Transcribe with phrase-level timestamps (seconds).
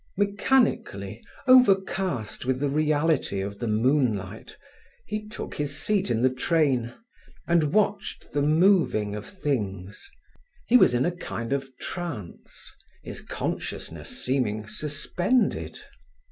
[0.17, 4.57] Mechanically, overcast with the reality of the moonlight,
[5.05, 6.91] he took his seat in the train,
[7.47, 10.09] and watched the moving of things.
[10.65, 12.71] He was in a kind of trance,
[13.03, 15.79] his consciousness seeming suspended.